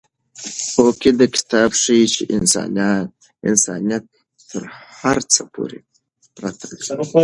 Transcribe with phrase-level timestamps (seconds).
[0.73, 2.21] هوکې دا کتاب ښيي چې
[3.49, 4.03] انسانیت
[4.49, 4.63] تر
[4.99, 6.79] هر څه پورته دی.